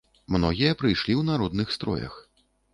Многія 0.35 0.77
прыйшлі 0.79 1.13
ў 1.17 1.29
народных 1.31 1.77
строях. 1.79 2.19